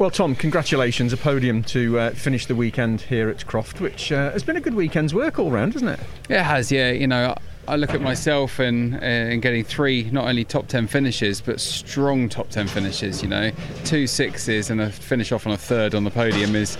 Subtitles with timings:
[0.00, 1.12] Well, Tom, congratulations.
[1.12, 4.60] A podium to uh, finish the weekend here at Croft, which uh, has been a
[4.60, 6.00] good weekend's work all round, hasn't it?
[6.30, 6.90] It has, yeah.
[6.90, 7.34] You know,
[7.68, 11.60] I look at myself and, uh, and getting three not only top 10 finishes but
[11.60, 13.52] strong top 10 finishes you know
[13.84, 16.76] two sixes and a finish off on a third on the podium is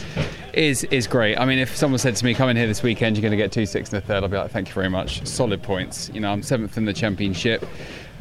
[0.53, 3.17] is is great I mean if someone said to me come in here this weekend
[3.17, 4.89] you're going to get two six and a third I'd be like thank you very
[4.89, 7.65] much solid points you know I'm seventh in the championship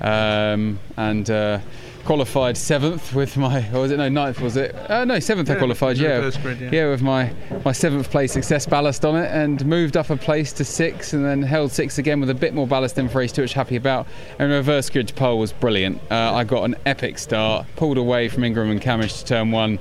[0.01, 1.59] um, and uh,
[2.05, 4.41] qualified seventh with my, or was it no ninth?
[4.41, 4.75] Was it?
[4.89, 5.49] Uh, no, seventh.
[5.49, 5.97] Yeah, I qualified.
[5.97, 6.29] Yeah.
[6.41, 7.33] Grid, yeah, yeah, with my
[7.63, 11.23] my seventh place success ballast on it, and moved up a place to six, and
[11.25, 13.75] then held six again with a bit more ballast in for race two, which happy
[13.75, 14.07] about.
[14.39, 16.01] And reverse grid to pole was brilliant.
[16.09, 19.79] Uh, I got an epic start, pulled away from Ingram and Cammish to turn one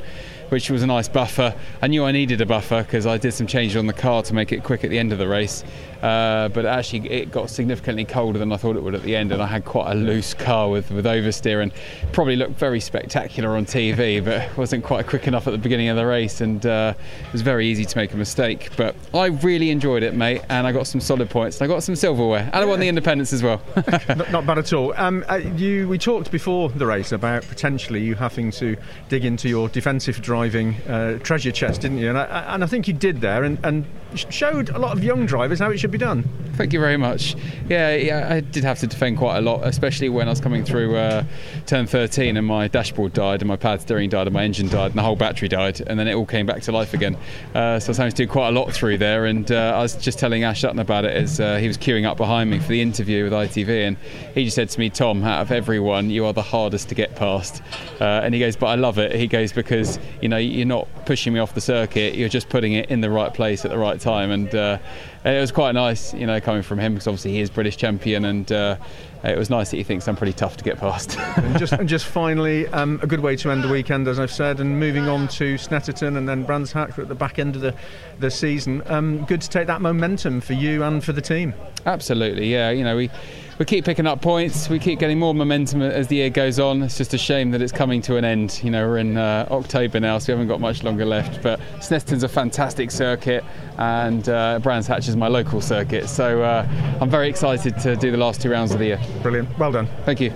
[0.48, 1.54] which was a nice buffer.
[1.82, 4.34] I knew I needed a buffer because I did some changes on the car to
[4.34, 5.64] make it quick at the end of the race.
[6.02, 9.32] Uh, but actually, it got significantly colder than I thought it would at the end,
[9.32, 11.72] and I had quite a loose car with, with oversteer and
[12.12, 15.96] probably looked very spectacular on TV, but wasn't quite quick enough at the beginning of
[15.96, 16.94] the race, and uh,
[17.26, 18.70] it was very easy to make a mistake.
[18.76, 21.82] But I really enjoyed it, mate, and I got some solid points, and I got
[21.82, 23.60] some silverware, and I won the independence as well.
[24.08, 24.94] not, not, bad at all.
[24.96, 28.76] Um, uh, you, we talked before the race about potentially you having to
[29.08, 32.08] dig into your defensive driving uh, treasure chest, didn't you?
[32.08, 35.26] And I, and I think you did there, and, and showed a lot of young
[35.26, 36.22] drivers how it should be done.
[36.54, 37.36] Thank you very much.
[37.68, 40.64] Yeah, yeah, I did have to defend quite a lot, especially when I was coming
[40.64, 41.24] through uh,
[41.66, 44.90] turn 13 and my dashboard died, and my pad steering died, and my engine died,
[44.90, 47.16] and the whole battery died, and then it all came back to life again.
[47.54, 49.82] Uh, so I was having to do quite a lot through there, and uh, I
[49.82, 52.58] was just telling Ash Sutton about it as uh, he was queuing up behind me
[52.58, 53.96] for the interview with ITV, and
[54.34, 57.14] he just said to me, Tom, out of everyone, you are the hardest to get
[57.14, 57.62] past.
[58.00, 59.14] Uh, and he goes, but I love it.
[59.14, 62.72] He goes, because, you know, you're not pushing me off the circuit, you're just putting
[62.72, 64.30] it in the right place at the right time.
[64.30, 64.78] And uh,
[65.24, 68.24] it was quite nice, you know, coming from him because obviously he is British champion,
[68.24, 68.76] and uh,
[69.24, 71.18] it was nice that he thinks I'm pretty tough to get past.
[71.36, 74.32] and, just, and just finally, um, a good way to end the weekend, as I've
[74.32, 77.62] said, and moving on to Snetterton and then Brands Hatch at the back end of
[77.62, 77.74] the
[78.18, 78.82] the season.
[78.86, 81.54] Um, good to take that momentum for you and for the team.
[81.86, 82.70] Absolutely, yeah.
[82.70, 83.10] You know, we
[83.58, 84.68] we keep picking up points.
[84.68, 86.82] We keep getting more momentum as the year goes on.
[86.82, 88.60] It's just a shame that it's coming to an end.
[88.62, 91.42] You know, we're in uh, October now, so we haven't got much longer left.
[91.42, 93.44] But Snetterton's a fantastic circuit,
[93.76, 96.08] and uh, Brands Hatch is my local circuit.
[96.08, 96.66] So uh,
[97.00, 99.00] I'm very excited to do the last two rounds of the year.
[99.22, 99.58] Brilliant.
[99.58, 99.88] Well done.
[100.04, 100.32] Thank you.